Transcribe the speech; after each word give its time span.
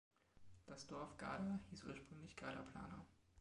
Das 0.65 0.87
Dorf 0.87 1.15
Garda 1.15 1.59
hieß 1.69 1.83
ursprünglich 1.83 2.35
"Garda 2.35 2.63
plana". 2.63 3.05